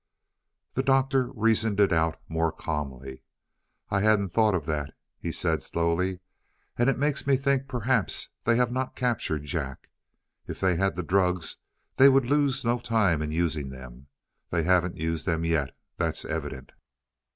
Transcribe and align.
The 0.73 0.81
Doctor 0.81 1.29
reasoned 1.35 1.79
it 1.79 1.93
out 1.93 2.19
more 2.27 2.51
calmly. 2.51 3.21
"I 3.91 4.01
hadn't 4.01 4.29
thought 4.29 4.55
of 4.55 4.65
that," 4.65 4.95
he 5.19 5.31
said 5.31 5.61
slowly. 5.61 6.21
"And 6.75 6.89
it 6.89 6.97
makes 6.97 7.27
me 7.27 7.37
think 7.37 7.67
perhaps 7.67 8.29
they 8.43 8.55
have 8.55 8.71
not 8.71 8.95
captured 8.95 9.43
Jack. 9.43 9.89
If 10.47 10.59
they 10.59 10.75
had 10.75 10.95
the 10.95 11.03
drugs 11.03 11.57
they 11.97 12.09
would 12.09 12.25
lose 12.31 12.65
no 12.65 12.79
time 12.79 13.21
in 13.21 13.29
using 13.31 13.69
them. 13.69 14.07
They 14.49 14.63
haven't 14.63 14.97
used 14.97 15.27
them 15.27 15.45
yet 15.45 15.69
that's 15.99 16.25
evident." 16.25 16.71